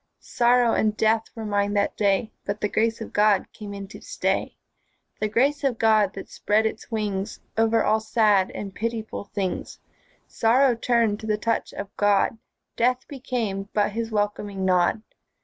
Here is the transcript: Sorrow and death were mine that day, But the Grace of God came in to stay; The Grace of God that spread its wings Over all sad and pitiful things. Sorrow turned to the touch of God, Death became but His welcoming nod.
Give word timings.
Sorrow 0.19 0.73
and 0.73 0.97
death 0.97 1.25
were 1.35 1.45
mine 1.45 1.73
that 1.75 1.95
day, 1.95 2.31
But 2.43 2.59
the 2.59 2.67
Grace 2.67 3.01
of 3.01 3.13
God 3.13 3.45
came 3.53 3.71
in 3.71 3.87
to 3.89 4.01
stay; 4.01 4.57
The 5.19 5.27
Grace 5.27 5.63
of 5.63 5.77
God 5.77 6.13
that 6.15 6.27
spread 6.27 6.65
its 6.65 6.89
wings 6.89 7.39
Over 7.55 7.83
all 7.83 7.99
sad 7.99 8.49
and 8.49 8.73
pitiful 8.73 9.25
things. 9.25 9.77
Sorrow 10.25 10.73
turned 10.73 11.19
to 11.19 11.27
the 11.27 11.37
touch 11.37 11.71
of 11.73 11.95
God, 11.97 12.39
Death 12.75 13.07
became 13.07 13.69
but 13.75 13.91
His 13.91 14.09
welcoming 14.09 14.65
nod. 14.65 15.03